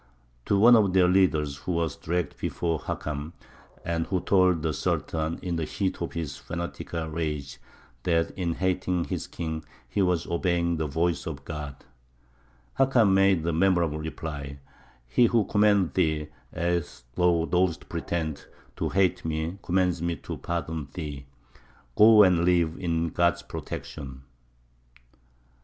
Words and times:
To 0.47 0.57
one 0.57 0.75
of 0.75 0.93
their 0.93 1.07
leaders, 1.07 1.57
who 1.57 1.73
was 1.73 1.95
dragged 1.95 2.39
before 2.39 2.79
Hakam, 2.79 3.33
and 3.85 4.07
who 4.07 4.19
told 4.19 4.63
the 4.63 4.73
Sultan, 4.73 5.37
in 5.43 5.57
the 5.57 5.63
heat 5.65 6.01
of 6.01 6.13
his 6.13 6.37
fanatical 6.37 7.07
rage, 7.07 7.59
that 8.01 8.31
in 8.31 8.55
hating 8.55 9.03
his 9.03 9.27
king 9.27 9.63
he 9.87 10.01
was 10.01 10.25
obeying 10.25 10.77
the 10.77 10.87
voice 10.87 11.27
of 11.27 11.45
God, 11.45 11.85
Hakam 12.79 13.13
made 13.13 13.43
the 13.43 13.53
memorable 13.53 13.99
reply: 13.99 14.57
"He 15.05 15.27
who 15.27 15.45
commanded 15.45 15.93
thee, 15.93 16.27
as 16.51 17.03
thou 17.13 17.45
dost 17.45 17.87
pretend, 17.87 18.47
to 18.77 18.89
hate 18.89 19.23
me, 19.23 19.59
commands 19.61 20.01
me 20.01 20.15
to 20.15 20.35
pardon 20.37 20.87
thee. 20.95 21.27
Go 21.95 22.23
and 22.23 22.43
live, 22.43 22.75
in 22.79 23.09
God's 23.09 23.43
protection!" 23.43 24.23